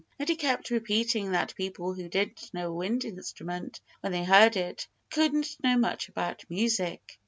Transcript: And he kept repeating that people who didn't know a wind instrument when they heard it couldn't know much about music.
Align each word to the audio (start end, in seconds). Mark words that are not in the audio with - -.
And 0.17 0.27
he 0.27 0.35
kept 0.35 0.71
repeating 0.71 1.33
that 1.33 1.53
people 1.55 1.93
who 1.93 2.09
didn't 2.09 2.51
know 2.55 2.69
a 2.69 2.73
wind 2.73 3.05
instrument 3.05 3.81
when 3.99 4.11
they 4.11 4.23
heard 4.23 4.57
it 4.57 4.87
couldn't 5.11 5.57
know 5.63 5.77
much 5.77 6.09
about 6.09 6.43
music. 6.49 7.19